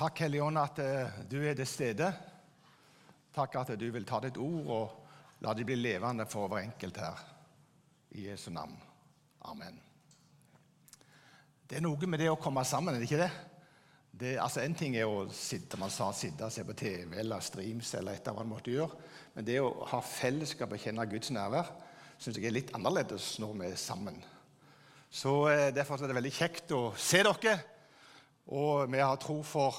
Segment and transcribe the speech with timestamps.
[0.00, 2.06] Takk, Hellige Ånd, at eh, du er til stede.
[3.36, 6.96] Takk at du vil ta ditt ord og la det bli levende for hver enkelt
[7.02, 7.18] her.
[8.16, 8.78] I Jesu navn.
[9.44, 9.76] Amen.
[11.68, 13.28] Det er noe med det å komme sammen, er det ikke det?
[14.22, 17.44] det altså En ting er å sitte, man sa, sitte og se på TV eller
[17.44, 19.02] streams eller etter hva man måtte gjøre,
[19.34, 21.68] men det å ha fellesskap og kjenne Guds nærvær
[22.16, 24.16] syns jeg er litt annerledes når vi er sammen.
[25.12, 27.58] Så eh, Derfor er det veldig kjekt å se dere.
[28.50, 29.76] Og vi har tro for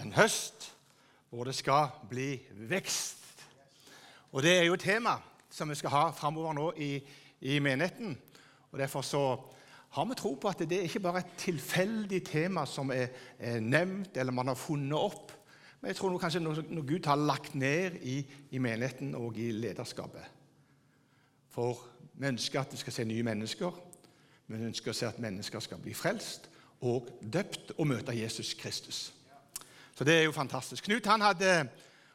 [0.00, 0.72] en høst
[1.30, 2.36] hvor det skal bli
[2.70, 3.24] vekst.
[4.32, 5.16] Og det er jo et tema
[5.50, 7.00] som vi skal ha framover nå i,
[7.40, 8.16] i menigheten.
[8.72, 9.22] Og Derfor så
[9.96, 13.60] har vi tro på at det er ikke bare et tilfeldig tema som er, er
[13.60, 15.32] nevnt eller man har funnet opp.
[15.80, 18.18] Men jeg tror nå kanskje noe, noe Gud har lagt ned i,
[18.50, 20.24] i menigheten og i lederskapet.
[21.52, 21.80] For
[22.12, 23.72] vi ønsker at det skal se nye mennesker.
[24.46, 26.50] Vi ønsker å se at mennesker skal bli frelst
[26.84, 29.15] og døpt og møte Jesus Kristus.
[29.96, 30.84] Så det er jo fantastisk.
[30.84, 31.52] Knut han hadde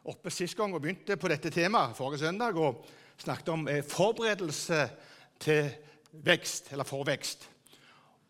[0.05, 2.83] oppe sist gang og begynte på dette temaet forrige søndag og
[3.17, 4.83] snakket om eh, forberedelse
[5.41, 5.71] til
[6.11, 7.47] vekst, eller for vekst.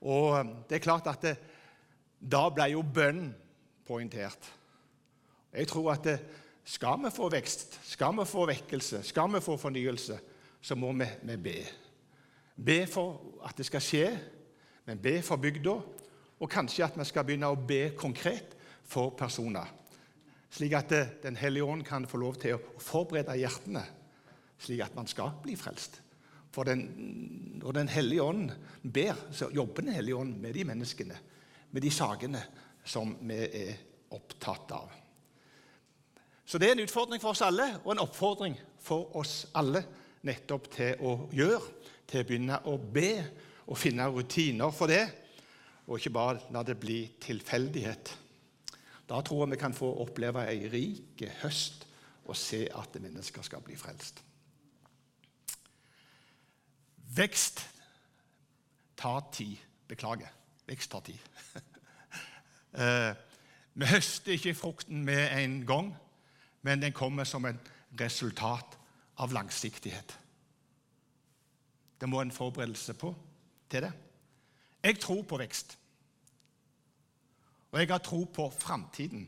[0.08, 1.36] Og eh, det er klart at det,
[2.22, 3.26] da ble jo bønn
[3.88, 4.48] poengtert.
[5.52, 6.20] Jeg tror at det,
[6.64, 10.20] skal vi få vekst, skal vi få vekkelse, skal vi få fornyelse,
[10.62, 11.58] så må vi, vi be.
[12.56, 14.08] Be for at det skal skje,
[14.86, 15.76] men be for bygda.
[16.40, 18.56] Og kanskje at vi skal begynne å be konkret
[18.92, 19.70] for personer.
[20.52, 23.84] Slik at eh, Den hellige ånd kan få lov til å forberede hjertene,
[24.62, 26.02] slik at man skal bli frelst.
[26.52, 26.84] For den,
[27.62, 28.52] når Den hellige ånd
[28.84, 31.20] ber, så jobber Den hellige ånd med de menneskene,
[31.72, 32.44] med de sakene
[32.84, 33.78] som vi er
[34.12, 34.92] opptatt av.
[36.46, 39.86] Så det er en utfordring for oss alle, og en oppfordring for oss alle
[40.28, 41.62] nettopp til å gjøre,
[42.10, 43.14] til å begynne å be
[43.72, 45.06] og finne rutiner for det,
[45.88, 48.12] og ikke bare la det bli tilfeldighet.
[49.12, 51.84] Da tror jeg vi kan få oppleve ei rik høst
[52.32, 54.22] og se at mennesker skal bli frelst.
[57.12, 57.60] Vekst
[58.96, 59.58] tar tid.
[59.88, 60.32] Beklager.
[60.68, 61.20] Vekst tar tid.
[62.72, 63.16] Eh,
[63.76, 65.90] vi høster ikke frukten med en gang,
[66.64, 68.78] men den kommer som et resultat
[69.20, 70.14] av langsiktighet.
[72.00, 73.12] Det må en forberedelse på
[73.68, 73.92] til det.
[74.88, 75.76] Jeg tror på vekst.
[77.72, 79.28] Og jeg har tro på framtiden.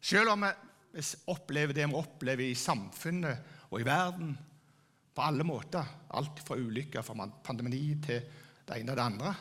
[0.00, 0.44] Selv om
[0.92, 4.36] vi opplever det vi opplever i samfunnet og i verden
[5.16, 8.20] på alle måter, alt fra ulykker, fra pandemi til
[8.68, 9.34] det ene og det andre,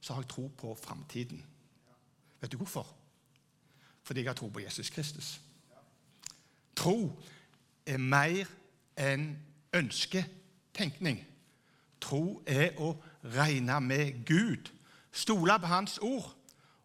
[0.00, 1.42] så har jeg tro på framtiden.
[2.40, 2.86] Vet du hvorfor?
[4.02, 5.40] Fordi jeg har tro på Jesus Kristus.
[6.76, 7.18] Tro
[7.86, 8.46] er mer
[8.96, 9.32] enn
[9.74, 11.24] ønsketenkning.
[12.00, 12.94] Tro er å
[13.34, 14.70] regne med Gud,
[15.12, 16.37] stole på Hans ord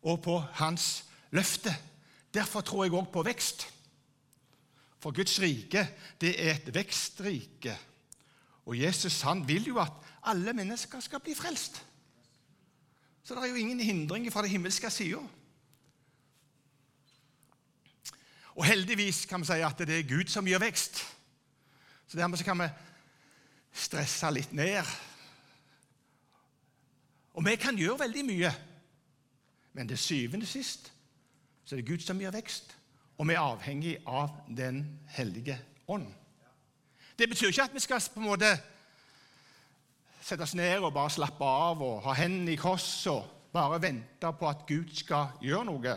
[0.04, 1.74] og på hans løfte.
[2.34, 3.68] Derfor tror jeg òg på vekst.
[5.00, 5.88] For Guds rike
[6.22, 7.78] det er et vekstrike.
[8.66, 9.94] Og Jesus han vil jo at
[10.24, 11.82] alle mennesker skal bli frelst.
[13.24, 15.20] Så det er jo ingen hindring fra det himmelske sida.
[18.54, 21.02] Og heldigvis kan vi si at det er Gud som gir vekst.
[22.08, 22.68] Så dermed så kan vi
[23.74, 24.86] stresse litt ned.
[27.34, 28.52] Og vi kan gjøre veldig mye.
[29.74, 30.92] Men til syvende sist
[31.66, 32.76] så er det Gud som gir vekst,
[33.18, 34.84] og vi er avhengig av Den
[35.16, 35.58] hellige
[35.88, 36.08] ånd.
[37.20, 38.50] Det betyr ikke at vi skal på en måte
[40.24, 44.32] sette oss ned og bare slappe av og ha hendene i kors og bare vente
[44.40, 45.96] på at Gud skal gjøre noe.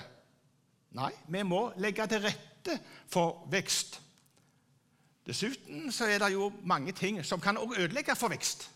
[0.97, 2.79] Nei, vi må legge til rette
[3.13, 4.01] for vekst.
[5.27, 8.69] Dessuten så er det jo mange ting som kan ødelegge for vekst.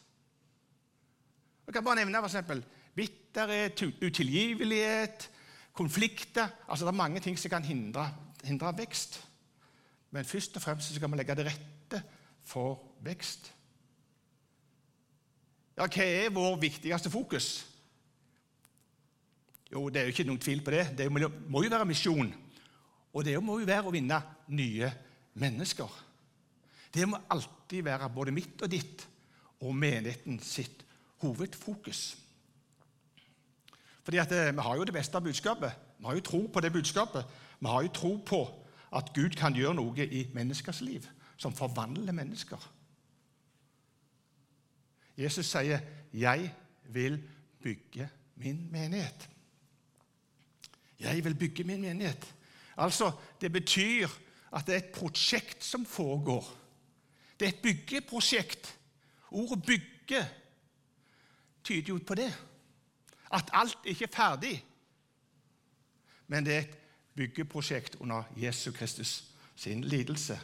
[1.67, 2.65] Jeg kan bare nevne for eksempel,
[2.97, 5.31] bitterhet, utilgivelighet,
[5.73, 8.11] konflikter altså Det er mange ting som kan hindre,
[8.45, 9.21] hindre vekst.
[10.11, 12.03] Men først og fremst skal vi legge til rette
[12.45, 13.53] for vekst.
[15.77, 17.67] Ja, Hva er vår viktigste fokus?
[19.73, 20.99] Jo, Det er jo ikke noen tvil på det.
[20.99, 22.35] Det må jo være misjon.
[23.13, 24.19] Og det må jo være å vinne
[24.49, 24.91] nye
[25.35, 25.89] mennesker.
[26.91, 29.07] Det må alltid være både mitt og ditt
[29.61, 30.85] og menigheten sitt
[31.23, 32.17] hovedfokus.
[34.03, 35.73] Fordi at, eh, Vi har jo det beste av budskapet.
[35.99, 37.25] Vi har jo tro på det budskapet.
[37.61, 41.07] Vi har jo tro på at Gud kan gjøre noe i menneskers liv
[41.37, 42.73] som forvandler mennesker.
[45.19, 45.81] Jesus sier,
[46.13, 46.55] 'Jeg
[46.85, 47.23] vil
[47.63, 49.29] bygge min menighet'.
[51.01, 52.35] Jeg vil bygge min menighet.
[52.77, 54.09] Altså, Det betyr
[54.53, 56.57] at det er et prosjekt som foregår.
[57.41, 58.79] Det er et byggeprosjekt.
[59.31, 60.25] Ordet 'bygge'
[61.65, 62.50] tyder jo på det.
[63.31, 64.65] At alt ikke er ferdig.
[66.27, 66.79] Men det er et
[67.15, 69.25] byggeprosjekt under Jesus Kristus
[69.57, 70.41] sin lidelse.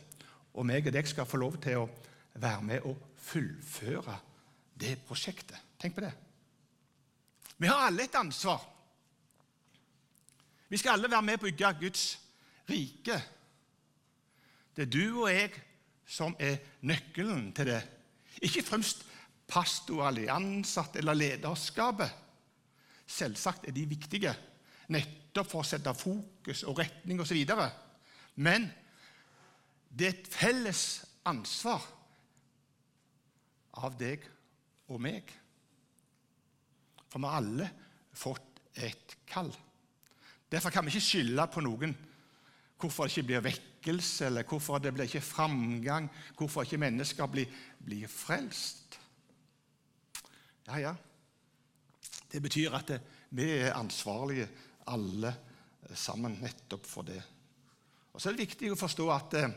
[0.55, 1.89] Og meg og deg skal få lov til å
[2.37, 4.17] være med og fullføre
[4.81, 5.59] det prosjektet.
[5.81, 6.13] Tenk på det.
[7.59, 8.61] Vi har alle et ansvar.
[10.69, 12.05] Vi skal alle være med på å bygge Guds
[12.69, 13.21] rike.
[14.77, 15.53] Det er du og jeg
[16.07, 17.81] som er nøkkelen til det.
[18.45, 19.07] Ikke fremst
[19.49, 22.11] pastor eller lederskapet.
[23.07, 24.33] Selvsagt er de viktige,
[24.93, 27.39] nettopp for å sette fokus og retning osv.
[28.43, 28.67] Men
[29.91, 30.83] det er et felles
[31.27, 31.85] ansvar
[33.83, 34.25] av deg
[34.91, 35.31] og meg.
[37.07, 37.71] For vi har alle
[38.17, 39.53] fått et kall.
[40.51, 41.95] Derfor kan vi ikke skylde på noen
[42.77, 47.49] hvorfor det ikke blir vekkelse, eller hvorfor det blir ikke framgang, hvorfor ikke mennesker blir,
[47.81, 48.99] blir frelst.
[50.67, 50.95] Ja, ja.
[52.33, 53.01] Det betyr at det,
[53.31, 54.49] vi er ansvarlige
[54.91, 55.33] alle
[55.95, 57.21] sammen nettopp for det.
[58.13, 59.57] Og Så er det viktig å forstå at eh,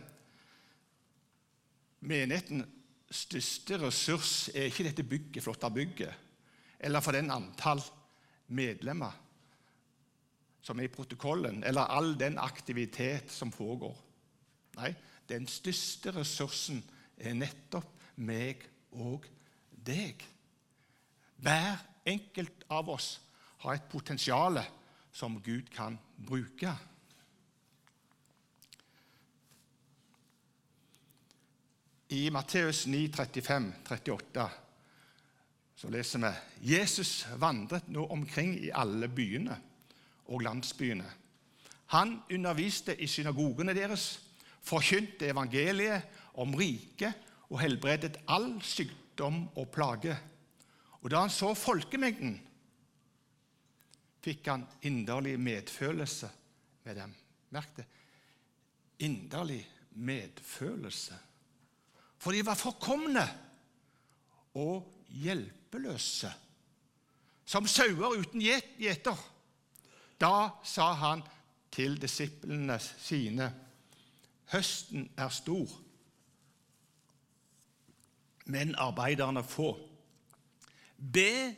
[2.06, 2.68] menighetens
[3.10, 6.28] største ressurs er ikke dette bygget, flotte bygget,
[6.80, 7.82] eller for den antall
[8.54, 9.16] medlemmer
[10.62, 13.96] som er i protokollen, eller all den aktivitet som foregår.
[14.78, 14.92] Nei,
[15.30, 16.84] den største ressursen
[17.18, 17.90] er nettopp
[18.20, 19.26] meg og
[19.72, 20.22] deg.
[21.40, 23.20] Hver enkelt av oss
[23.64, 24.62] har et potensial
[25.12, 26.74] som Gud kan bruke.
[32.10, 34.50] I Matteus 9, 35, 38
[35.80, 39.56] så leser vi Jesus vandret nå omkring i alle byene
[40.28, 41.06] og landsbyene.
[41.94, 44.20] Han underviste i synagogene deres,
[44.62, 47.14] forkynte evangeliet om riket
[47.50, 50.18] og helbredet all sykdom og plage.
[51.02, 52.36] Og da han så folkemengden,
[54.24, 56.30] fikk han inderlig medfølelse
[56.84, 57.16] med dem.
[57.56, 57.86] Merk det.
[59.08, 59.62] Inderlig
[59.96, 61.16] medfølelse.
[62.20, 63.24] For de var forkomne
[64.60, 66.32] og hjelpeløse,
[67.46, 69.18] som sauer uten gjeter.
[70.20, 70.34] Da
[70.68, 71.24] sa han
[71.72, 73.54] til disiplene sine.:
[74.52, 75.70] Høsten er stor,
[78.46, 79.89] men arbeiderne få.
[81.00, 81.56] Be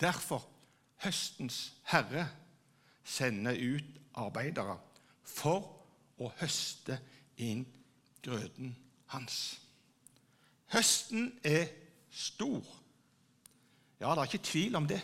[0.00, 0.48] derfor
[1.04, 2.28] høstens herre
[3.04, 4.76] sende ut arbeidere
[5.24, 5.66] for
[6.20, 6.98] å høste
[7.40, 7.64] inn
[8.24, 8.74] grøten
[9.14, 9.60] hans.
[10.74, 11.70] Høsten er
[12.10, 12.60] stor.
[14.00, 15.00] Ja, det er ikke tvil om det.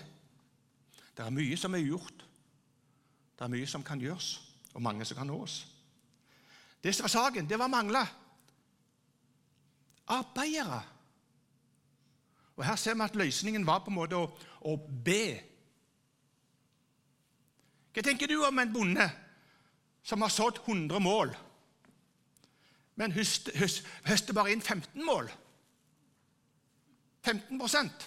[1.17, 2.26] Det er mye som er gjort.
[3.37, 4.29] Det er mye som kan gjøres,
[4.75, 5.67] og mange som kan nås.
[6.82, 8.05] Det som var saken, det var mangla
[10.06, 10.82] arbeidere.
[12.56, 14.29] Og Her ser vi at løsningen var på en måte å,
[14.64, 15.37] å be.
[17.93, 19.06] Hva tenker du om en bonde
[20.06, 21.32] som har sådd 100 mål,
[22.97, 23.53] men høster,
[24.06, 25.29] høster bare inn 15 mål?
[27.26, 28.06] 15%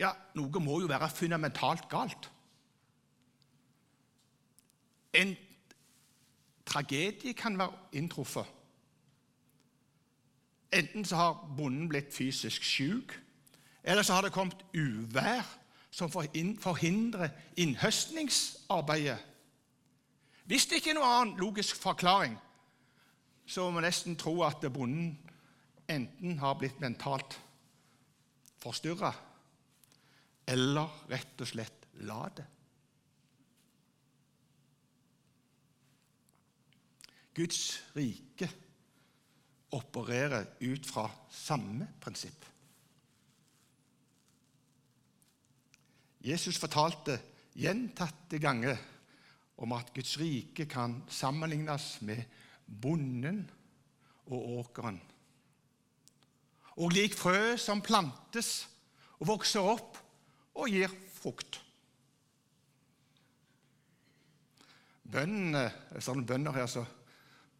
[0.00, 2.30] Ja, noe må jo være fundamentalt galt.
[5.16, 5.32] En
[6.68, 8.55] tragedie kan være inntruffet.
[10.76, 13.14] Enten så har bonden blitt fysisk syk,
[13.84, 15.46] eller så har det kommet uvær
[15.90, 19.18] som forhindrer innhøstningsarbeidet.
[20.44, 22.36] Hvis det ikke er noen annen logisk forklaring,
[23.46, 25.14] så må vi nesten tro at bonden
[25.88, 27.38] enten har blitt mentalt
[28.60, 29.14] forstyrra,
[30.46, 32.46] eller rett og slett la det.
[37.36, 37.60] Guds
[37.96, 38.48] rike
[39.76, 42.44] opererer ut fra samme prinsipp.
[46.26, 47.18] Jesus fortalte
[47.56, 48.80] gjentatte ganger
[49.62, 52.24] om at Guds rike kan sammenlignes med
[52.66, 53.44] bonden
[54.26, 54.98] og åkeren
[56.76, 58.66] og lik frø som plantes
[59.16, 59.96] og vokser opp
[60.56, 61.60] og gir frukt.
[65.06, 65.70] Bøndene,
[66.02, 66.82] sånne bønder her, så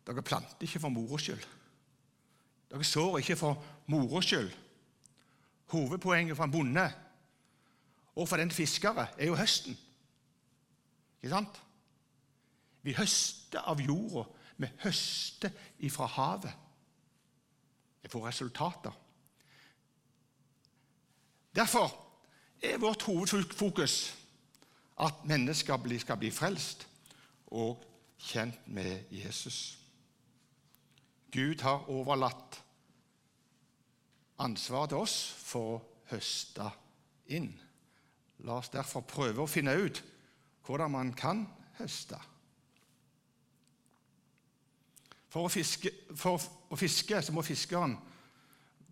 [0.06, 1.44] dere planter ikke for moro skyld.
[2.70, 4.50] Dere sår ikke for moro skyld.
[5.66, 6.87] Hovedpoenget for en bonde
[8.16, 9.78] og for den fiskere er jo høsten.
[11.23, 11.62] Ikke sant?
[12.82, 14.25] Vi høster av jorda.
[14.56, 15.52] Vi høster
[15.85, 16.52] ifra havet.
[18.02, 18.92] Vi får resultater.
[21.56, 21.90] Derfor
[22.62, 24.14] er vårt hovedfokus
[25.00, 26.87] at mennesker skal bli frelst
[27.46, 27.85] og
[28.18, 29.78] kjent med Jesus.
[31.37, 32.62] Gud har overlatt
[34.40, 36.71] ansvaret til oss for å høste
[37.37, 37.50] inn.
[38.47, 40.00] La oss derfor prøve å finne ut
[40.66, 41.45] hvordan man kan
[41.78, 42.19] høste.
[45.33, 46.40] For å, fiske, for
[46.73, 47.97] å fiske så må fiskeren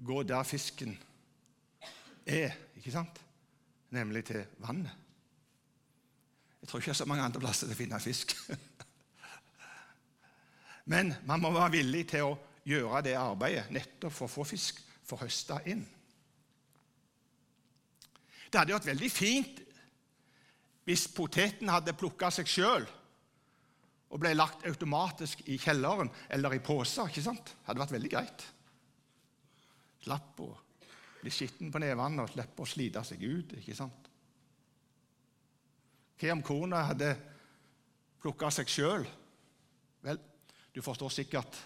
[0.04, 0.92] gå der fisken
[2.26, 3.20] er, ikke sant?
[3.94, 4.92] Nemlig til vannet.
[6.60, 8.36] Jeg tror ikke det er så mange andre plasser til å finne fisk.
[10.90, 12.38] Men man må være villig til å
[12.68, 15.84] gjøre det arbeidet nettopp for å få fisk, for å høste inn.
[18.48, 19.62] Det hadde vært veldig fint
[20.84, 22.84] hvis poteten hadde plukka seg sjøl
[24.14, 27.08] og ble lagt automatisk i kjelleren eller i poser.
[27.08, 27.50] ikke sant?
[27.50, 28.44] Det hadde vært veldig greit.
[30.04, 30.50] Slapp å
[31.22, 33.56] bli skitten på nevene og slippe å slite seg ut.
[33.58, 34.10] ikke sant?
[36.20, 37.10] Hva om kona hadde
[38.22, 39.08] plukka seg sjøl?
[40.04, 40.20] Vel,
[40.74, 41.58] du forstår sikkert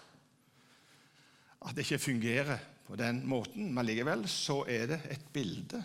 [1.59, 5.81] at det ikke fungerer på den måten, men likevel så er det et bilde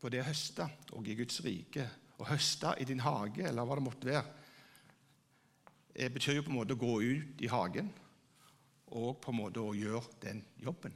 [0.00, 1.86] på det å høste og i Guds rike.
[2.20, 4.24] Å høste i din hage, eller hva det måtte være,
[5.94, 7.88] det betyr jo på en måte å gå ut i hagen
[8.94, 10.94] og på en måte å gjøre den jobben.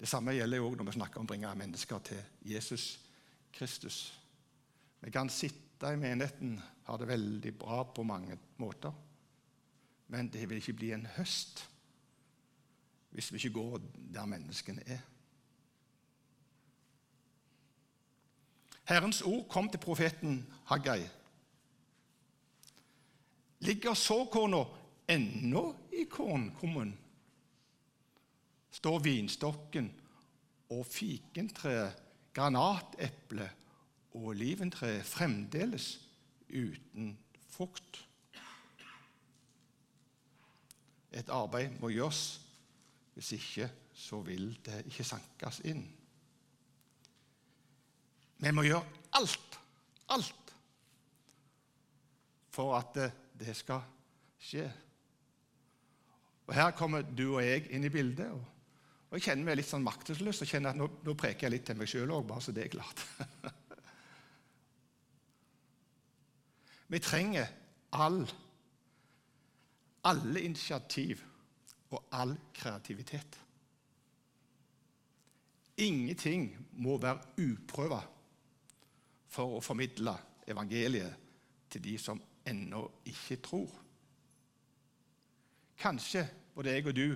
[0.00, 2.92] Det samme gjelder jo når vi snakker om å bringe mennesker til Jesus
[3.52, 3.98] Kristus.
[5.00, 8.92] Vi kan sitte i menigheten, har det veldig bra på mange måter,
[10.12, 11.66] men det vil ikke bli en høst
[13.10, 13.80] hvis vi ikke går
[14.14, 15.00] der menneskene er.
[18.90, 21.02] Herrens ord kom til profeten Haggai.
[23.60, 24.64] Ligger såkorna
[25.08, 26.94] ennå i kornkummen?
[28.70, 29.90] Står vinstokken
[30.70, 31.98] og fikentreet,
[32.34, 33.50] granateple
[34.12, 35.92] og oliventreet fremdeles
[36.48, 37.14] uten
[37.50, 38.04] frukt?
[41.10, 42.40] Et arbeid må gjøres,
[43.14, 45.82] hvis ikke så vil det ikke sankes inn.
[48.40, 48.86] Vi må gjøre
[49.18, 49.58] alt,
[50.08, 50.54] alt,
[52.54, 52.96] for at
[53.40, 53.82] det skal
[54.40, 54.64] skje.
[56.48, 58.30] Og Her kommer du og jeg inn i bildet.
[58.32, 58.40] Og,
[59.10, 61.68] og Jeg kjenner meg litt sånn maktesløs og kjenner at nå, nå preker jeg litt
[61.68, 63.04] til meg sjøl òg, bare så det er klart.
[66.90, 67.46] Vi trenger
[67.92, 68.24] all,
[70.04, 71.22] alle initiativ
[71.90, 73.38] og all kreativitet.
[75.76, 76.50] Ingenting
[76.82, 78.00] må være uprøva
[79.30, 80.16] for å formidle
[80.50, 81.14] evangeliet
[81.70, 82.18] til de som
[82.50, 83.70] ennå ikke tror.
[85.78, 87.06] Kanskje både jeg og du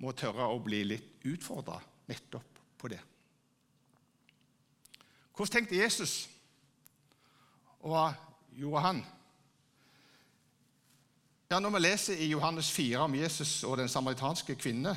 [0.00, 3.00] må tørre å bli litt utfordra nettopp på det.
[5.34, 6.14] Hvordan tenkte Jesus?
[7.82, 8.06] Og hva
[8.54, 9.04] gjorde han?
[11.50, 14.96] Ja, Når vi leser i Johannes 4 om Jesus og den samaritanske kvinne,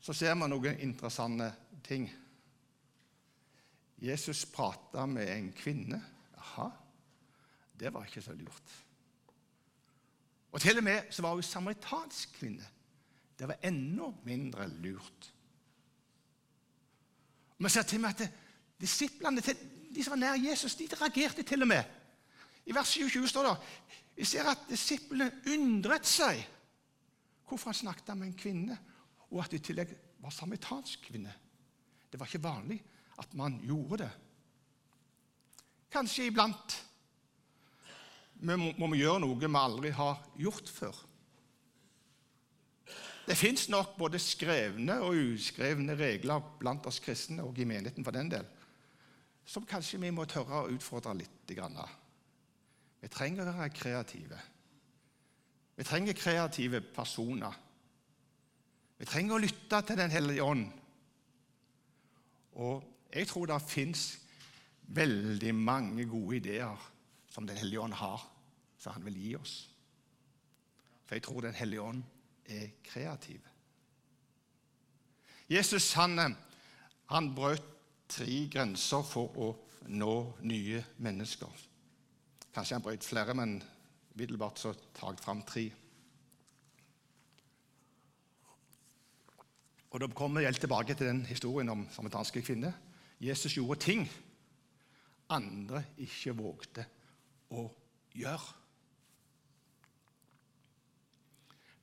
[0.00, 1.52] så ser vi noen interessante
[1.84, 2.08] ting.
[4.02, 6.00] Jesus prata med en kvinne.
[6.36, 6.70] Jaha,
[7.80, 8.74] det var ikke så lurt.
[10.52, 12.66] Og til og med så var hun samaritansk kvinne.
[13.38, 15.32] Det var enda mindre lurt.
[17.58, 18.32] Vi ser til og med at
[18.80, 21.84] disiplene, de som var nær Jesus, de reagerte til og med.
[22.66, 23.56] I vers 27 står det
[24.16, 26.40] vi ser at disiplene undret seg
[27.46, 28.76] hvorfor han snakket med en kvinne,
[29.30, 29.92] og at det i tillegg
[30.22, 31.34] var samaritansk kvinne.
[32.10, 32.78] Det var ikke vanlig
[33.20, 34.12] at man gjorde det.
[35.92, 36.78] Kanskje iblant
[38.40, 40.96] må vi gjøre noe vi aldri har gjort før.
[43.26, 48.14] Det fins nok både skrevne og uskrevne regler blant oss kristne og i menigheten for
[48.14, 48.46] den del,
[49.46, 51.48] som kanskje vi må tørre å utfordre litt.
[53.00, 54.38] Vi trenger å være kreative.
[55.76, 57.56] Vi trenger kreative personer.
[58.96, 60.66] Vi trenger å lytte til Den hellige ånd.
[62.56, 64.06] Og jeg tror det fins
[64.96, 66.88] veldig mange gode ideer
[67.28, 68.24] som Den hellige ånd har,
[68.78, 69.56] som han vil gi oss.
[71.04, 72.02] For jeg tror Den hellige ånd
[72.46, 73.40] er kreativ.
[75.48, 76.36] Jesus han,
[77.06, 77.62] han brøt
[78.08, 79.52] tre grenser for å
[79.86, 80.14] nå
[80.46, 81.52] nye mennesker.
[82.56, 83.58] Kanskje han brøt flere, men
[84.14, 85.66] umiddelbart så tar jeg fram tre.
[89.90, 92.72] Og Da kommer jeg tilbake til den historien om samaritanske kvinner.
[93.20, 94.08] Jesus gjorde ting
[95.30, 96.86] andre ikke vågte
[97.50, 97.66] å
[98.14, 98.54] gjøre.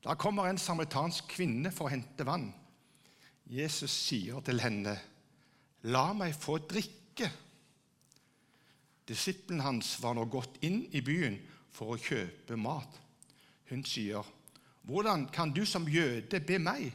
[0.03, 2.49] Da kommer en samaritansk kvinne for å hente vann.
[3.45, 4.97] Jesus sier til henne,
[5.83, 7.42] 'La meg få drikke.'
[9.07, 11.35] Disippelen hans var nå gått inn i byen
[11.73, 12.99] for å kjøpe mat.
[13.69, 14.23] Hun sier,
[14.83, 16.93] 'Hvordan kan du som jøde be meg,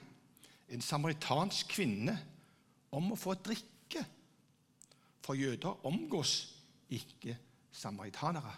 [0.68, 2.18] en samaritansk kvinne,
[2.92, 4.06] om å få drikke?'
[5.20, 6.54] For jøder omgås
[6.90, 7.36] ikke
[7.72, 8.54] samaritanere.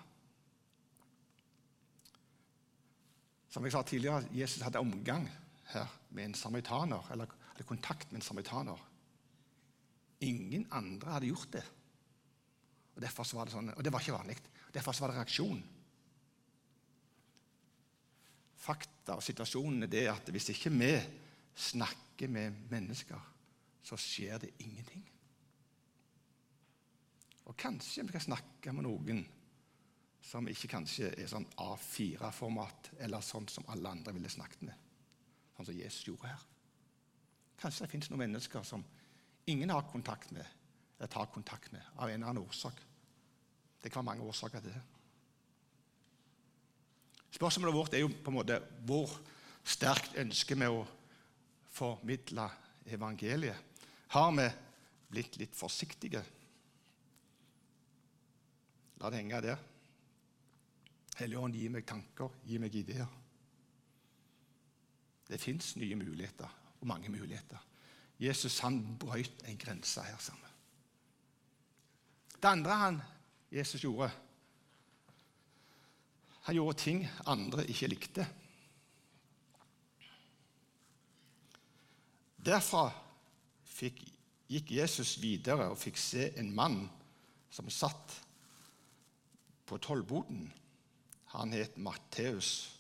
[3.51, 5.29] Som jeg sa tidligere, Jesus hadde omgang
[5.65, 8.79] her med en samaritaner, eller hadde kontakt med en samaritaner.
[10.21, 11.65] Ingen andre hadde gjort det.
[12.95, 14.37] Og derfor var det sånn, og det var ikke vanlig.
[14.75, 15.61] Derfor var det reaksjon.
[18.61, 20.93] Fakta og situasjonen er det at hvis ikke vi
[21.71, 23.29] snakker med mennesker,
[23.83, 25.05] så skjer det ingenting.
[27.49, 29.25] Og kanskje vi skal snakke med noen
[30.23, 34.89] som ikke kanskje er sånn A4-format, eller sånn som alle andre ville snakket med.
[35.57, 36.45] Sånn som Jesus gjorde her.
[37.61, 38.85] Kanskje det finnes noen mennesker som
[39.51, 40.45] ingen har kontakt med,
[41.01, 42.81] eller tar kontakt med, av en eller annen årsak.
[43.81, 44.83] Det kan være mange årsaker til det.
[47.33, 49.15] Spørsmålet vårt er jo på en måte hvor
[49.65, 50.83] sterkt ønsker vi å
[51.73, 52.45] formidle
[52.93, 53.57] evangeliet.
[54.13, 54.45] Har vi
[55.09, 56.21] blitt litt forsiktige?
[59.01, 59.65] La det henge der.
[61.17, 63.09] Helligånd, gi meg tanker, gi meg ideer.
[65.31, 67.65] Det fins nye muligheter, og mange muligheter.
[68.21, 70.50] Jesus han brøt en grense her sammen.
[72.41, 73.01] Det andre han
[73.53, 74.11] Jesus gjorde
[76.43, 78.25] Han gjorde ting andre ikke likte.
[82.41, 82.87] Derfra
[83.69, 84.01] fikk,
[84.49, 86.81] gikk Jesus videre og fikk se en mann
[87.53, 88.17] som satt
[89.69, 90.49] på tollboden.
[91.37, 92.73] Han het Matteus.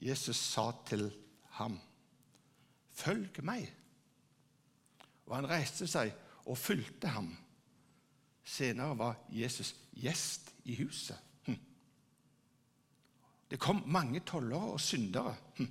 [0.00, 1.10] Jesus sa til
[1.60, 1.78] ham,
[2.90, 3.72] 'Følg meg.'
[5.26, 6.12] Og han reiste seg
[6.46, 7.43] og fulgte ham.
[8.44, 11.16] Senere var Jesus gjest i huset.
[11.46, 11.56] Hm.
[13.50, 15.70] Det kom mange tollere og syndere hm.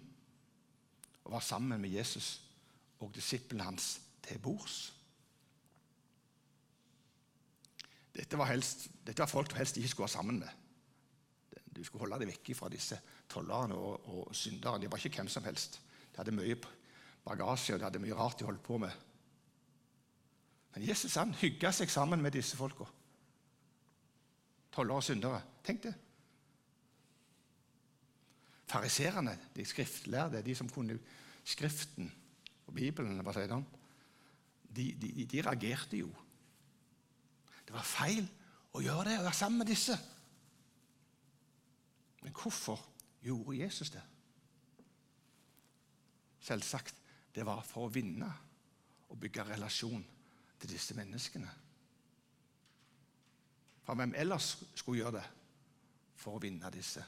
[1.23, 2.41] og var sammen med Jesus
[2.99, 4.93] og disiplene hans til bords.
[8.13, 10.49] Dette var, helst, dette var folk du helst ikke skulle være sammen med.
[11.73, 14.83] Du skulle holde deg vekk fra disse tollerne og, og synderne.
[14.83, 15.79] De var ikke hvem som helst.
[16.13, 16.57] De hadde mye
[17.25, 18.93] bagasje og de hadde mye rart de holdt på med.
[20.73, 22.87] Men Jesus han hygga seg sammen med disse folka.
[24.73, 25.41] Tollere og syndere.
[25.65, 25.93] Tenk det.
[28.73, 30.97] Fariserene, de skriftlærde, de som kunne
[31.43, 32.07] Skriften
[32.65, 33.65] og Bibelen, hva sier han?
[34.63, 36.07] De, de, de reagerte jo.
[37.67, 38.23] Det var feil
[38.73, 39.97] å gjøre det, å være sammen med disse.
[42.23, 42.79] Men hvorfor
[43.21, 44.01] gjorde Jesus det?
[46.43, 46.95] Selvsagt,
[47.35, 48.31] det var for å vinne
[49.11, 50.01] og bygge relasjon
[50.63, 51.49] til disse menneskene.
[53.83, 55.25] For hvem ellers skulle gjøre det
[56.15, 57.03] for å vinne disse?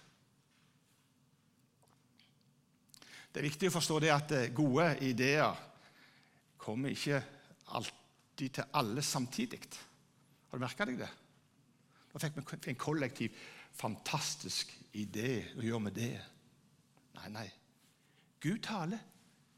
[3.32, 5.56] Det er viktig å forstå det at eh, gode ideer
[6.60, 7.22] kommer ikke
[7.76, 9.62] alltid til alle samtidig.
[10.52, 11.12] Har du merka deg det?
[12.12, 13.44] Nå fikk vi en kollektiv
[13.76, 15.46] fantastisk idé.
[15.56, 16.14] Hva gjør vi det?
[17.16, 17.50] Nei, nei.
[18.44, 19.00] Gud taler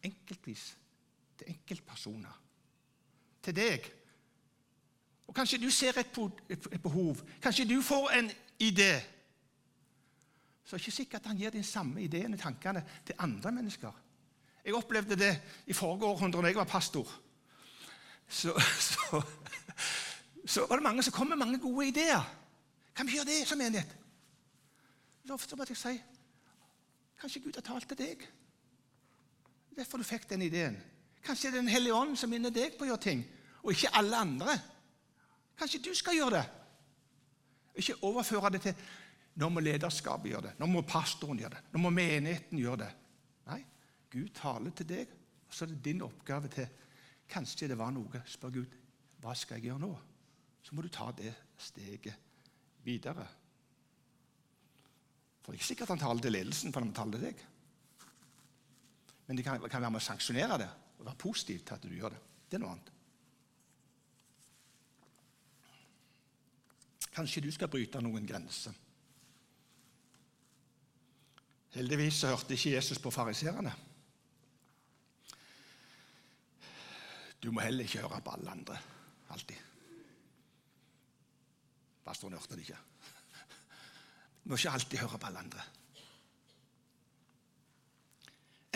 [0.06, 0.72] enkeltvis
[1.38, 2.44] til enkeltpersoner.
[3.48, 3.86] Til deg.
[5.28, 7.22] Og Kanskje du ser et, behov.
[7.44, 8.92] Kanskje du får en idé.
[10.66, 14.02] Så er det ikke sikkert han gir de samme ideene og tankene til andre mennesker.
[14.66, 15.32] Jeg opplevde det
[15.72, 17.08] i forrige århundre da jeg var pastor.
[18.28, 18.52] Så,
[18.90, 19.22] så,
[20.46, 22.28] så var det mange som kom med mange gode ideer.
[23.00, 23.96] Vi gjøre det som menighet?
[25.28, 25.96] Så måtte jeg si
[27.22, 28.28] Kanskje Gud har talt til deg?
[29.78, 30.76] Derfor du fikk den ideen.
[31.24, 33.24] Kanskje det er Den hellige ånd som minner deg på å gjøre ting,
[33.68, 34.54] og ikke alle andre.
[35.60, 36.46] Kanskje du skal gjøre det.
[37.84, 38.88] Ikke overføre det til
[39.38, 42.88] nå må lederskapet gjøre det, nå må pastoren gjøre det, nå må menigheten gjøre det.
[43.52, 43.60] Nei,
[44.10, 45.12] Gud taler til deg,
[45.46, 46.84] og så er det din oppgave til
[47.28, 48.22] Kanskje det var noe.
[48.24, 48.76] Spør Gud
[49.20, 49.90] hva skal jeg gjøre nå?
[50.64, 52.16] Så må du ta det steget
[52.86, 53.26] videre.
[55.44, 57.44] For det er ikke sikkert han taler til ledelsen for han taler til deg.
[59.28, 61.92] Men det kan, kan være med å sanksjonere det og være positiv til at du
[61.98, 62.22] gjør det.
[62.48, 62.94] Det er noe annet.
[67.18, 68.76] Kanskje du skal bryte noen grenser.
[71.74, 73.74] Heldigvis så hørte ikke Jesus på fariserene.
[77.42, 78.78] Du må heller ikke høre på alle andre
[79.34, 79.66] alltid.
[82.06, 82.80] Pastoren hørte det ikke.
[84.44, 85.68] Du må ikke alltid høre på alle andre.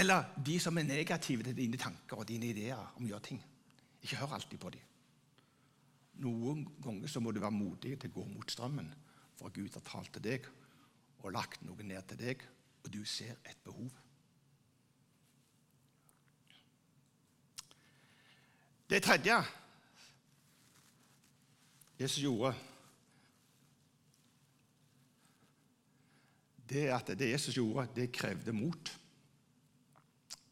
[0.01, 3.41] Eller de som er negative til dine tanker og dine ideer om å gjøre ting.
[4.01, 4.90] Ikke hør alltid på dem.
[6.19, 8.91] Noen ganger så må du være modig til å gå mot strømmen,
[9.39, 10.47] for Gud har talt til deg
[11.21, 12.43] og lagt noe ned til deg,
[12.83, 13.89] og du ser et behov.
[18.91, 19.37] Det tredje
[22.01, 22.55] Jesus gjorde,
[26.69, 28.91] det at det Jesus gjorde, det krevde mot.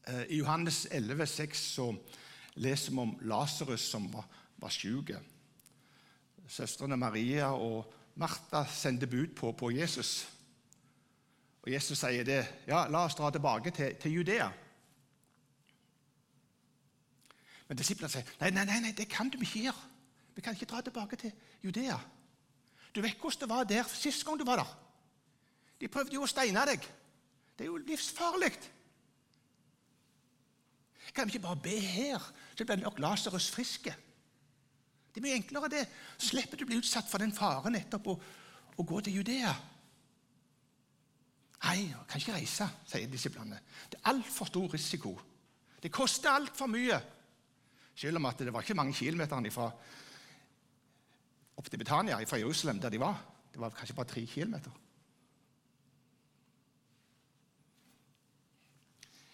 [0.07, 1.89] Eh, I Johannes 11, 6, så
[2.55, 5.13] leser vi om Lasarus som var, var syk.
[6.49, 10.27] Søstrene Maria og Martha sendte bud på, på, Jesus.
[11.61, 12.41] Og Jesus sier det.
[12.67, 14.49] Ja, la oss dra tilbake til, til Judea.
[17.69, 19.85] Men disiplene sier nei, nei, nei, det kan du ikke gjøre.
[20.33, 21.99] Vi kan ikke dra tilbake til Judea.
[22.95, 24.75] Du vet hvordan det var der sist gang du var der.
[25.79, 26.81] De prøvde jo å steine deg.
[27.53, 28.55] Det er jo livsfarlig.
[31.13, 32.23] Kan vi ikke bare be her,
[32.55, 33.93] så blir nok Lasarus friske?
[35.09, 35.83] Det er mye enklere, det.
[36.21, 38.15] Slipper du å bli utsatt for den faren nettopp å,
[38.77, 39.53] å gå til Judea.
[41.59, 43.57] Nei, jeg kan ikke reise, sier disiplene.
[43.91, 45.15] Det er altfor stor risiko.
[45.81, 46.99] Det koster altfor mye.
[47.99, 49.67] Selv om at det var ikke mange kilometer fra
[51.59, 53.17] opp til Betania, fra Jerusalem, der de var.
[53.51, 54.71] Det var kanskje bare tre kilometer.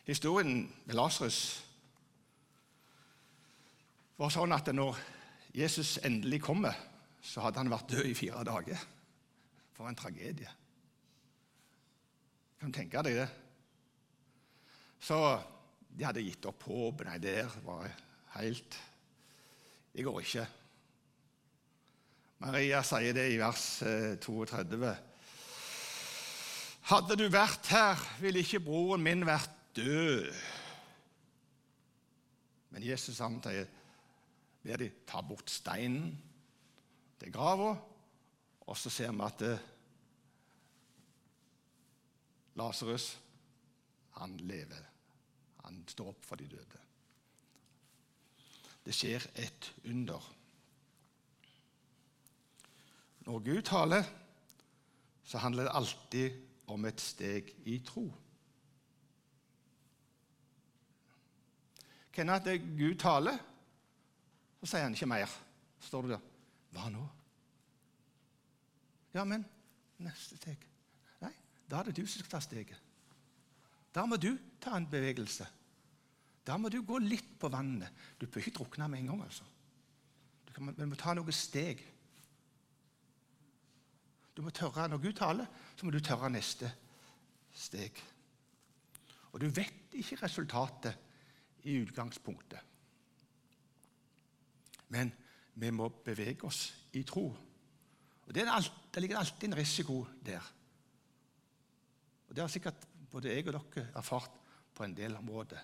[0.05, 1.39] Historien med Lasarus
[4.17, 4.97] var sånn at når
[5.55, 6.75] Jesus endelig kommer,
[7.23, 8.81] så hadde han vært død i fire dager.
[9.75, 10.51] For en tragedie.
[12.59, 13.29] Kan du tenke deg det?
[14.99, 15.17] Så
[15.95, 17.03] de hadde gitt opp håp.
[17.07, 17.87] Nei, der var
[18.39, 18.77] helt
[19.95, 20.45] Det går ikke.
[22.43, 23.63] Maria sier det i vers
[24.25, 24.89] 32.
[24.89, 24.97] Eh,
[26.91, 30.33] hadde du vært her, ville ikke broren min vært død.
[32.75, 33.71] Men Jesus han sier
[34.65, 36.15] ber de ta bort steinen
[37.21, 37.75] til grava,
[38.65, 39.65] og så ser vi at eh,
[42.57, 43.11] Lasarus
[44.15, 44.81] han lever.
[45.65, 46.81] Han står opp for de døde.
[48.85, 50.31] Det skjer et under.
[53.25, 54.05] Når Gud taler,
[55.25, 58.05] så handler det alltid om et steg i tro.
[62.15, 62.47] At
[62.77, 63.41] Gud taler,
[64.65, 65.29] så sier han ikke mer.
[65.85, 66.21] står det der.
[66.73, 67.03] Hva nå?
[69.13, 69.45] Ja, men
[70.01, 70.63] neste steg
[71.21, 71.31] Nei,
[71.69, 72.81] da er det du som skal ta steget.
[73.93, 75.45] Da må du ta en bevegelse.
[76.45, 77.93] Da må du gå litt på vannet.
[78.17, 79.21] Du bør ikke drukne med en gang.
[79.23, 79.45] altså.
[80.45, 81.85] Du, kan, du må ta noen steg.
[84.35, 85.47] Du må tørre, Når Gud taler,
[85.77, 86.73] så må du tørre neste
[87.53, 88.01] steg.
[89.31, 90.97] Og du vet ikke resultatet
[91.63, 92.74] i utgangspunktet.
[94.93, 95.11] Men
[95.55, 97.29] vi må bevege oss i tro.
[98.25, 100.51] Og Det, alt, det ligger alltid en risiko der.
[102.27, 104.31] Og Det har sikkert både jeg og dere erfart
[104.75, 105.61] på en del områder.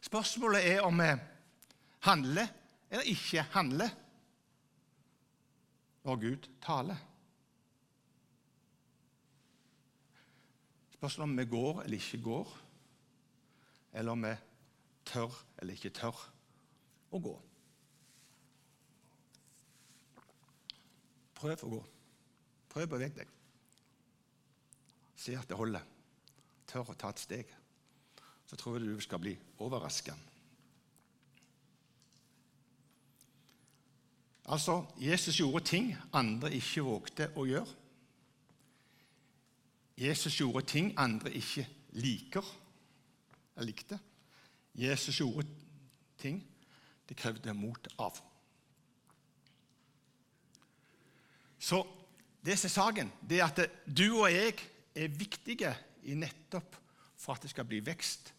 [0.00, 1.10] Spørsmålet er om vi
[2.00, 2.48] handler
[2.90, 3.90] eller ikke handler
[6.02, 6.96] når Gud taler.
[10.90, 12.58] Spørsmålet om vi går eller ikke går,
[13.92, 14.34] eller om vi
[15.04, 16.18] tør eller ikke tør
[17.10, 17.36] å gå.
[21.40, 21.80] Prøv å gå.
[22.70, 23.30] Prøv å bevege deg.
[25.16, 25.84] Se at det holder.
[26.68, 27.54] Tør å ta et steg.
[28.46, 30.16] Så tror jeg du skal bli overraska.
[34.50, 37.76] Altså, Jesus gjorde ting andre ikke vågte å gjøre.
[40.00, 41.66] Jesus gjorde ting andre ikke
[42.00, 42.46] liker,
[43.54, 43.98] eller likte.
[44.74, 45.44] Jesus gjorde
[46.18, 46.40] ting
[47.08, 48.16] det krevde mot av.
[51.60, 51.82] Så
[52.40, 54.56] det som er saken, det er at du og jeg
[54.96, 55.74] er viktige
[56.08, 56.78] i nettopp
[57.20, 58.32] for at det skal bli vekst,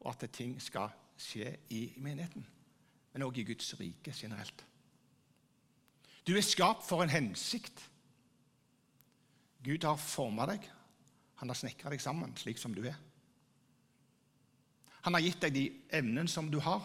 [0.00, 0.88] og at ting skal
[1.20, 2.46] skje i menigheten,
[3.12, 4.64] men også i Guds rike generelt.
[6.26, 7.90] Du er skapt for en hensikt.
[9.62, 10.64] Gud har forma deg.
[11.42, 12.96] Han har snekra deg sammen slik som du er.
[15.02, 16.84] Han har gitt deg de evnene som du har,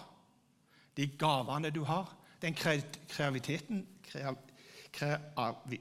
[0.98, 2.10] de gavene du har,
[2.42, 3.86] den kreativiteten
[4.98, 5.80] kreavi,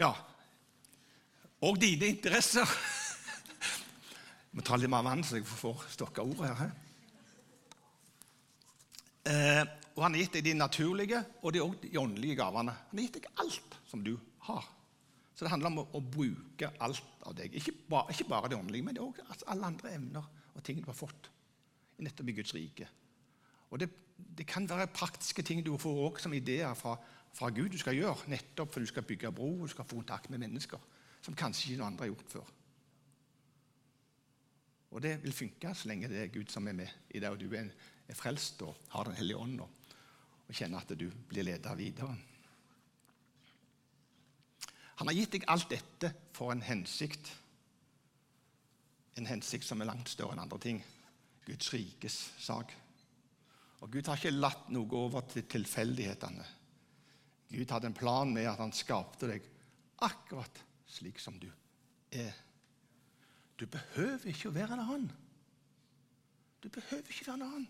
[0.00, 0.14] Ja.
[1.60, 2.64] Og dine interesser.
[2.64, 6.70] Jeg må ta litt mer vann, så jeg får stokka ordet her.
[9.28, 12.72] Eh, og Han har gitt deg de naturlige og de, de åndelige gavene.
[12.72, 14.14] Han har gitt deg alt som du
[14.46, 14.64] har.
[15.34, 17.52] Så det handler om å, å bruke alt av deg.
[17.60, 20.88] Ikke bare, ikke bare det åndelige, men også altså alle andre evner og ting du
[20.88, 21.28] har fått
[22.00, 22.88] nettopp i Guds rike.
[23.70, 26.96] Og det, det kan være praktiske ting du får også som ideer fra,
[27.34, 30.00] fra, Gud du skal gjøre, nettopp for du skal bygge bro og du skal få
[30.00, 30.80] kontakt med mennesker
[31.20, 32.48] som kanskje ikke noen andre har gjort før.
[34.90, 37.38] Og det vil funke så lenge det er Gud som er med i det, og
[37.38, 37.68] du er,
[38.08, 39.68] er frelst og har Den hellige ånd og,
[40.48, 42.16] og kjenner at du blir ledet videre.
[45.00, 47.30] Han har gitt deg alt dette for en hensikt.
[49.16, 50.82] En hensikt som er langt større enn andre ting.
[51.46, 52.74] Guds rikes sak.
[53.80, 56.44] Og Gud har ikke latt noe over til tilfeldighetene.
[57.50, 59.46] Gud hadde en plan med at han skapte deg
[60.06, 61.48] akkurat slik som du
[62.14, 62.34] er.
[63.58, 65.10] Du behøver ikke å være en annen.
[66.62, 67.68] Du behøver ikke være en annen.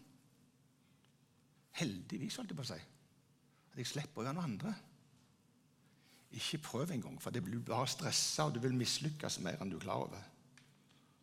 [1.81, 2.79] Heldigvis, holdt jeg på å si.
[3.71, 4.75] At jeg slipper å være noen andre.
[6.39, 9.79] Ikke prøv engang, for det blir bare stressa, og du vil mislykkes mer enn du
[9.79, 10.29] er klar over.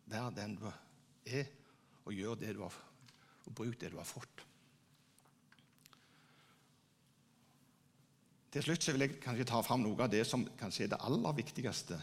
[0.08, 1.48] Vær den du er,
[2.08, 2.76] og gjør det du har,
[3.46, 4.47] og bruk det du har fått.
[8.52, 11.36] Til slutt vil jeg kanskje ta fram noe av det som kanskje er det aller
[11.36, 12.00] viktigste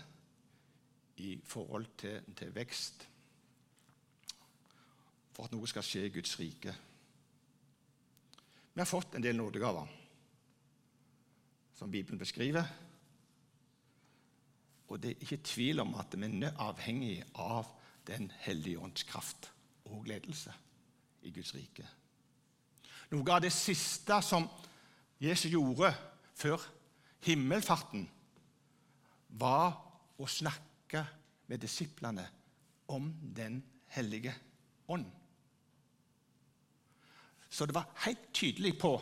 [1.24, 3.06] i forhold til, til vekst
[5.34, 6.74] for at noe skal skje i Guds rike.
[8.74, 9.88] Vi har fått en del nådegaver,
[11.74, 12.68] som Bibelen beskriver.
[14.90, 17.72] Og det er ikke tvil om at vi er avhengig av
[18.04, 19.46] Den hellige ånds kraft
[19.88, 20.52] og ledelse
[21.24, 21.86] i Guds rike.
[23.14, 24.44] Noe av det siste som
[25.16, 25.88] Jesus gjorde
[26.34, 26.62] før
[27.24, 28.08] himmelfarten,
[29.34, 29.74] var
[30.20, 31.02] å snakke
[31.50, 32.26] med disiplene
[32.94, 33.62] om Den
[33.94, 34.34] hellige
[34.88, 35.06] ånd.
[37.50, 38.92] Så det var helt tydelig på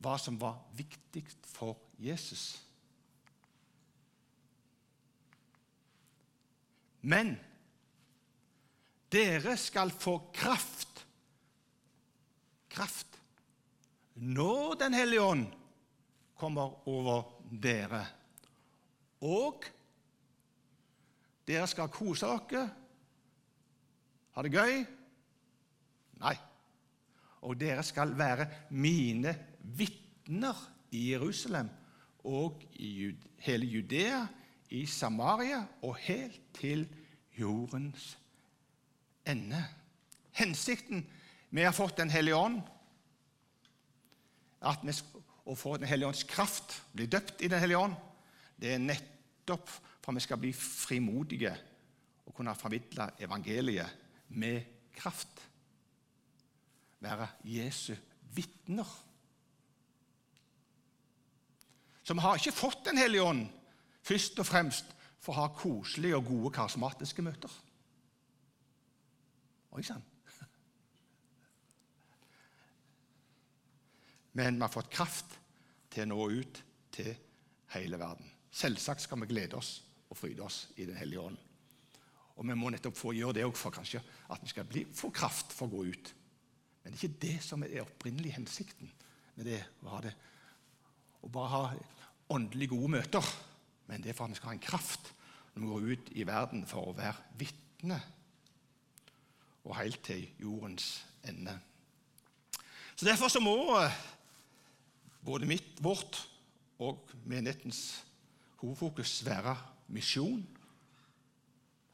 [0.00, 2.56] hva som var viktig for Jesus.
[7.00, 7.34] Men
[9.12, 10.90] dere skal få kraft
[12.70, 13.18] kraft
[14.14, 15.46] når Den hellige ånd
[16.40, 17.26] kommer over
[17.62, 18.04] dere.
[19.20, 19.66] Og
[21.46, 22.68] dere skal kose dere,
[24.30, 24.80] ha det gøy.
[26.20, 26.36] Nei.
[27.44, 29.32] Og dere skal være mine
[29.76, 30.58] vitner
[30.92, 31.70] i Jerusalem
[32.28, 34.26] og i hele Judea,
[34.70, 36.84] i Samaria og helt til
[37.38, 38.18] jordens
[39.26, 39.64] ende.
[40.36, 41.02] Hensikten
[41.50, 42.60] med å ha fått Den hellige ånd,
[44.60, 44.92] at vi
[45.50, 47.96] å få Den hellige ånds kraft, bli døpt i Den hellige ånd,
[48.60, 49.68] det er nettopp
[50.00, 51.52] for at vi skal bli frimodige
[52.26, 53.96] og kunne formidle evangeliet
[54.38, 54.62] med
[54.94, 55.40] kraft.
[57.00, 57.94] Være Jesu
[58.34, 58.86] vitner.
[62.04, 63.48] Så vi har ikke fått Den hellige ånd
[64.02, 67.50] først og fremst for å ha koselige og gode karismatiske møter.
[69.76, 70.02] Oi sann!
[74.32, 75.39] Men vi har fått kraft
[75.90, 76.62] til å nå ut
[76.94, 77.12] til
[77.74, 78.26] hele verden.
[78.50, 81.38] Selvsagt skal vi glede oss og fryde oss i Den hellige ånd.
[82.40, 84.00] Og vi må nettopp få gjøre det òg for kanskje
[84.32, 86.12] at vi skal bli, få kraft for å gå ut.
[86.82, 88.90] Men det er ikke det som er opprinnelig hensikten
[89.36, 90.14] med det å ha det.
[91.20, 91.64] Å bare ha
[92.32, 93.32] åndelig gode møter.
[93.90, 95.12] Men det er for at vi skal ha en kraft
[95.52, 97.98] når vi går ut i verden for å være vitne.
[99.66, 100.94] Og helt til jordens
[101.28, 101.58] ende.
[102.96, 103.58] Så Derfor så må
[105.24, 106.18] både mitt, vårt
[106.80, 108.04] og menighetens
[108.60, 109.56] hovedfokus være
[109.92, 110.42] misjon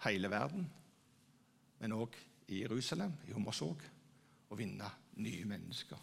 [0.05, 0.67] hele verden,
[1.81, 2.15] men òg
[2.49, 3.83] i Jerusalem, i Hommersåk,
[4.51, 5.99] å vinne nye mennesker.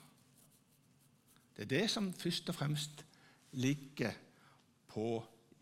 [1.54, 3.04] Det er det som først og fremst
[3.62, 4.16] ligger
[4.90, 5.08] på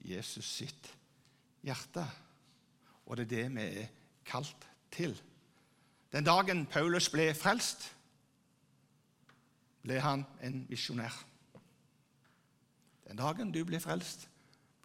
[0.08, 0.90] Jesus sitt
[1.62, 2.06] hjerte,
[3.06, 3.92] og det er det vi er
[4.26, 5.14] kalt til.
[6.12, 7.92] Den dagen Paulus ble frelst,
[9.84, 11.14] ble han en misjonær.
[13.12, 14.22] Den dagen du ble frelst,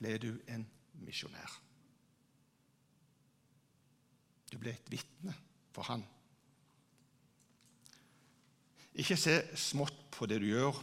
[0.00, 0.64] ble du en
[1.06, 1.52] misjonær.
[4.50, 5.30] Du ble et vitne
[5.70, 6.02] for Han.
[8.98, 10.74] Ikke se smått på det du gjør,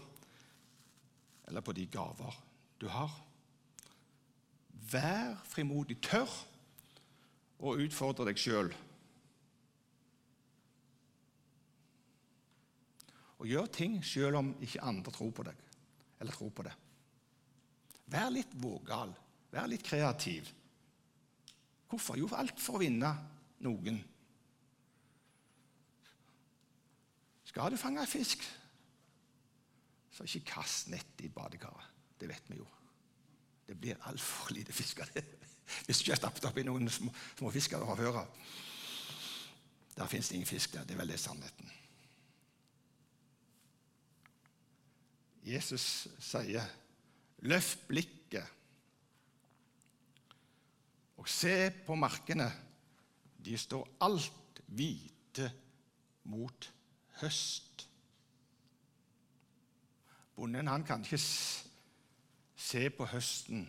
[1.52, 2.38] eller på de gaver
[2.80, 3.12] du har.
[4.94, 5.98] Vær frimodig.
[6.00, 6.32] Tør
[7.60, 8.72] å utfordre deg sjøl.
[13.44, 15.60] Og gjør ting sjøl om ikke andre tror på deg
[16.24, 16.78] eller tror på det.
[18.14, 19.14] Vær litt vågal.
[19.54, 20.50] Vær litt kreativ.
[21.90, 22.18] Hvorfor?
[22.18, 23.10] Jo, alt for å vinne
[23.66, 24.00] noen.
[27.50, 28.42] Skal du fange fisk,
[30.14, 31.90] så ikke kast nettet i badekaret.
[32.18, 32.68] Det vet vi jo.
[33.68, 35.24] Det blir altfor lite fisk av det.
[35.86, 38.44] Hvis du ikke har stappet oppi noen små, små fra før av.
[39.94, 40.86] Der fins det ingen fisk der.
[40.86, 41.72] Det er vel det sannheten.
[45.44, 46.66] Jesus sier
[47.44, 48.48] Løft blikket
[51.20, 52.50] og se på markene.
[53.44, 55.50] De står alt hvite
[56.32, 56.68] mot
[57.22, 57.86] høst.
[60.36, 63.68] Bonden han kan ikke se på høsten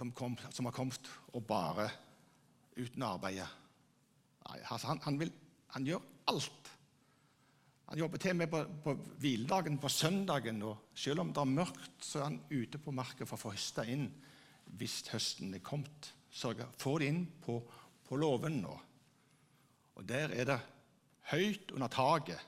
[0.00, 1.90] som, kom, som har kommet og bare
[2.76, 3.44] uten arbeid.
[4.48, 5.32] Nei, altså han, han, vil,
[5.74, 6.59] han gjør alt
[7.90, 10.62] han jobber til og med på, på hviledagen, på søndagen.
[10.62, 13.54] og Selv om det er mørkt, så er han ute på marka for å få
[13.56, 14.06] høsta inn
[14.78, 16.12] hvis høsten er kommet.
[16.30, 17.56] Sørge, få det inn på,
[18.06, 18.76] på låven nå.
[19.98, 20.60] Og der er det
[21.32, 22.38] høyt under taket.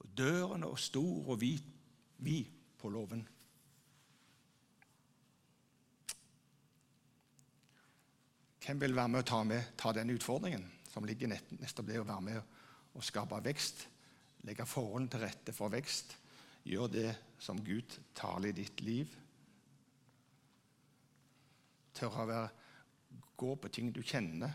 [0.00, 1.68] Og dørene er stor og vid,
[2.24, 2.48] vid
[2.80, 3.26] på låven.
[8.64, 12.08] Hvem vil være med å ta, med, ta den utfordringen som ligger nettopp det å
[12.08, 12.60] være med
[12.96, 13.89] og skape vekst?
[14.48, 16.16] Legge forholdene til rette for vekst.
[16.64, 19.12] Gjør det som Gud taler i ditt liv.
[21.96, 22.48] Tørre å være,
[23.40, 24.52] gå på ting du kjenner.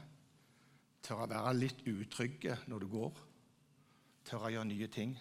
[1.05, 3.23] Tørre å være litt utrygge når du går.
[4.25, 5.13] Tørre å gjøre nye ting.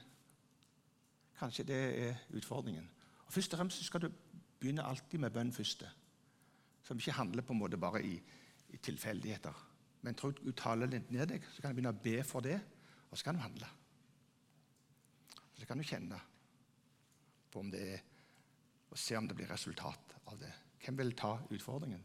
[1.38, 2.86] Kanskje det er utfordringen.
[3.26, 4.10] Og Først og fremst skal du
[4.60, 5.84] begynne alltid med bønn først.
[6.84, 8.14] Som ikke handler på en måte bare i,
[8.72, 9.64] i tilfeldigheter.
[10.04, 12.58] Men tror du taler litt ned deg, så kan du begynne å be for det,
[13.10, 13.68] og så kan du handle.
[15.54, 16.18] Så kan du kjenne
[17.50, 18.02] på om det er
[18.94, 20.52] Og se om det blir resultat av det.
[20.84, 22.04] Hvem vil ta utfordringen?